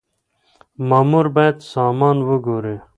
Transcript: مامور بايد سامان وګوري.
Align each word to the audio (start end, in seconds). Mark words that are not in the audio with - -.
مامور 0.89 1.25
بايد 1.35 1.57
سامان 1.71 2.17
وګوري. 2.29 2.75